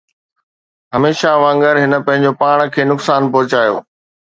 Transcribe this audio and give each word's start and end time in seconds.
هميشه 0.93 1.31
وانگر، 1.43 1.75
هن 1.83 1.93
پنهنجو 2.05 2.31
پاڻ 2.41 2.57
کي 2.73 2.81
نقصان 2.91 3.23
پهچايو. 3.33 3.75